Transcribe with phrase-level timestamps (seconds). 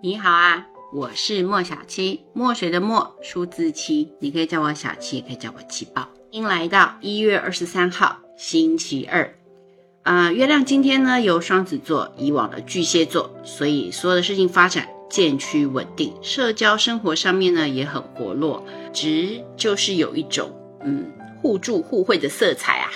[0.00, 6.08] 你好啊，我是莫小七，墨水的墨，数字七，你可以叫我小七，也可以叫我七宝。
[6.30, 9.34] 迎来到一月二十三号，星期二。
[10.04, 20.52] 啊，月亮今天呢由双子座移往了巨蟹座，所以所有的事情发展渐趋稳定，社交生活上面呢也很活络，直就是有一种
[20.84, 21.10] 嗯
[21.42, 22.90] 互助互惠的色彩啊。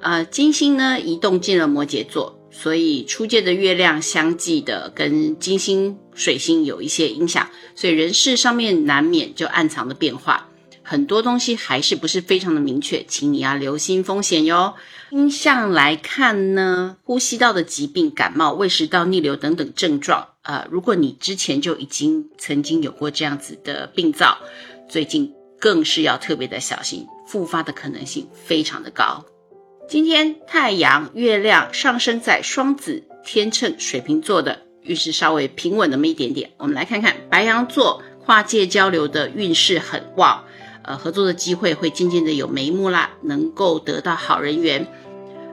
[0.00, 2.35] 呃，金星呢移动进了摩羯座。
[2.58, 10.48] 所以初见的月亮相继的跟金星、水星有一些影响，所以人事上面难免就暗藏的变化，
[10.82, 14.74] 很多东西还是不是非常的明确，请你要留心风险哟。
[15.10, 24.38] 星象来看呢，呼吸道的疾病、感冒、胃食道逆流等等症状，呃，如果你之前就已经曾经有过这样子的病灶，
[24.88, 29.26] 最近更是要特别的小心，复发的可能性非常的高。
[29.88, 36.50] 今天太阳、月亮上升在双子、天秤、水瓶座的运势稍微平稳那么一点点。
[36.56, 40.44] 我们来看看白羊座跨界交流的运势很旺，
[40.82, 44.88] 呃，合作的机会会渐渐的有眉目啦，能够得到好人缘。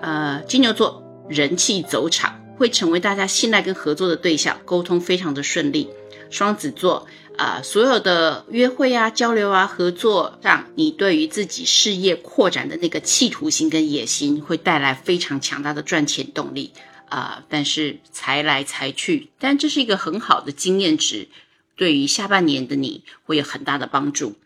[0.00, 5.88] 呃，金牛座人气走场，会成为大家信赖跟合作的对象，沟通非常的顺利。
[6.30, 7.06] 双子座。
[7.36, 16.72] 啊，所有的约会啊、交流啊、合作，让你对于自己事业扩展的那个企图心跟野心，会带来非常强大的赚钱动力
[17.10, 17.44] 啊。
[17.50, 21.28] 但是财来财去，但这是一个很好的经验值，
[21.76, 24.36] 对于下半年的你会有很大的帮助。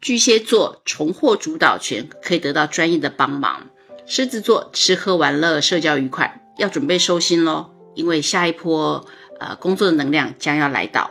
[0.00, 3.68] 巨蟹座重获主导权，可以得到专业的帮忙。
[4.06, 9.06] 狮子座吃喝玩乐、社交愉快，要准备收心喽，因为下一波
[9.38, 11.10] 呃工作的能量将要来到。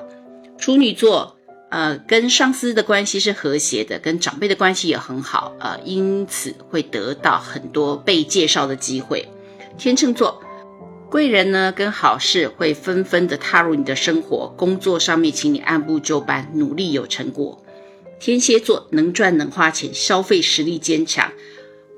[0.60, 1.38] 处女座，
[1.72, 9.28] 呃，跟上司的关系是和谐的，跟长辈的关系也很好，呃，因此会得到很多被介绍的机会。
[9.78, 10.44] 天秤座，
[11.10, 17.64] 贵人呢跟好事会纷纷的踏入你的生活，工作上面请你按部就班，努力有成果。
[18.20, 21.32] 天蝎座，能赚能花钱，消费实力坚强，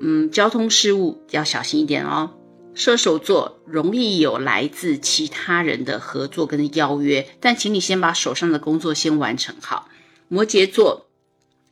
[0.00, 2.30] 嗯，交通事务要小心一点哦。
[2.74, 9.88] 射手座容易有来自其他人的合作跟邀约，但请你先把手上的工作先完成好。
[10.28, 11.08] 摩羯座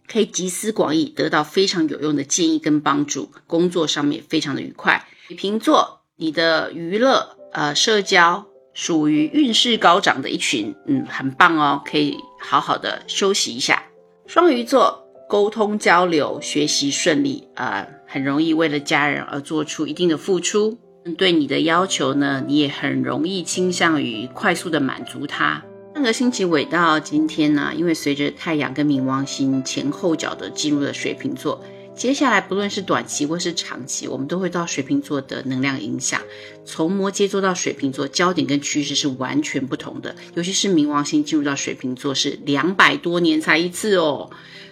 [0.06, 5.06] 可以集思广益，得到非常有用的建议跟帮助，工作上面非常的愉快。
[5.28, 13.84] 水瓶座，你的娱乐呃社交属于运势高涨的一群，嗯，很棒哦，可以好好的休息一下。
[14.26, 20.78] 双鱼座沟通交流学习顺利啊，很容易为了家人而做出一定的付出。
[21.16, 25.64] 对你的要求呢，你也很容易倾向于快速的满足他。
[25.94, 31.62] 上个星期尾到今天呢，因为随着太阳跟冥王星前后脚的进入了水瓶座，
[31.94, 36.20] 接下来不论是短期或是长期，我们都会到水瓶座的能量影响。
[36.64, 40.14] 从摩羯座到水瓶座，焦点跟趋势是完全不同的。
[40.34, 44.30] 尤其是冥王星进入到水瓶座是两百多年才一次哦，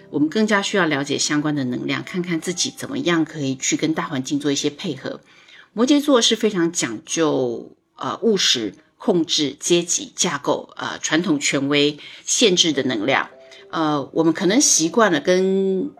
[0.09, 5.19] 我们更加需要了解相关的能量，看看自己怎么样可以去跟大环境做一些配合。
[5.79, 13.29] 摩羯座是非常讲究呃务实、控制、阶级架构、呃传统权威限制的能量。
[13.71, 15.91] 呃，我们可能习惯了跟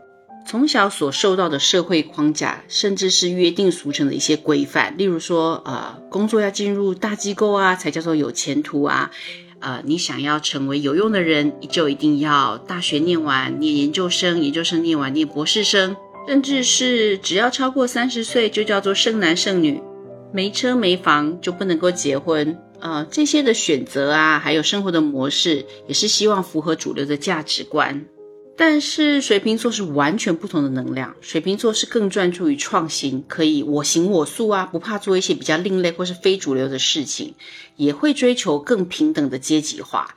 [0.46, 9.12] 从小所受到的社会框架，甚至是约定俗成的一些规范，例如说，呃，工作要进入大机构啊，才叫做有前途啊。
[9.62, 15.96] 呃，你想要成为有用的人，你就一定要大学念完，念研究生，研究生念完，念博士生。
[16.28, 19.82] 甚至是只要超过三十岁就叫做剩男剩女，
[20.32, 23.08] 没车没房就不能够结婚啊！
[23.10, 28.06] 这些的选择啊，还有生活的模式，也是希望符合主流的价值观。
[28.56, 37.34] 但是水瓶座是完全不同的能量，水瓶座是更专注于创新，可以我行我素啊，不怕做一些比较另类或是非主流的事情，
[37.78, 40.14] 也会追求更平等的阶级化。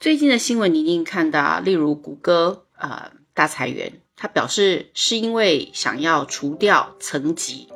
[0.00, 4.00] 最近的新闻你一定看到，例如谷歌啊大裁员。
[4.16, 7.68] 他表示是因为想要除掉层级，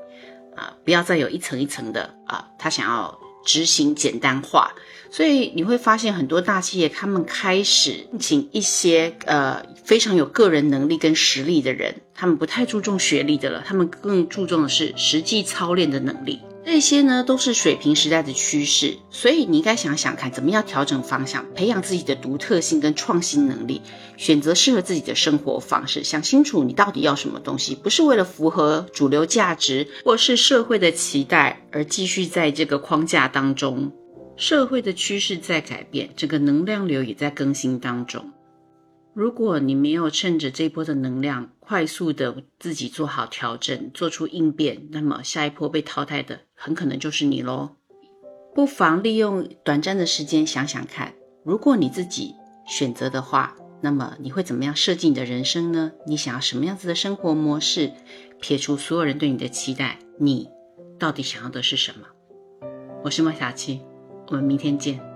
[0.57, 4.73] 啊，不要再有一层一层的啊，他想要执行简单化，
[5.11, 16.41] 所以你会发现很多大企业他们开始请一些呃非常有个人能力跟实力的人，他们不太注重学历的了，他们更注重的是实际操练的能力。
[16.63, 23.83] 这些呢都是水平时代的趋势，所以你应该想想看，怎么样调整方向，培养自己的独特性跟创新能力，
[24.17, 33.93] 选择适合自己的生活方式，想清楚你到底要什么东西，不是为了符合主流价值或是社会的期待而继续在这个框架当中。
[34.37, 38.31] 社会的趋势在改变，这个能量流也在更新当中。
[39.13, 47.71] 如果你没有趁着这波的能量，快速的自己做好调整，做出应变，那么下一波被淘汰的很可能就是你喽。
[48.55, 51.15] 不妨利用短暂的时间想想看，
[51.45, 52.35] 如果你自己
[52.67, 55.93] 选择的话，那么你会怎么样设计你的人生呢？
[56.07, 57.93] 你想要什么样子的生活模式？
[58.41, 60.49] 撇除所有人对你的期待，你
[60.99, 62.07] 到底想要的是什么？
[63.03, 63.81] 我是莫小七，
[64.29, 65.10] 我们明天见。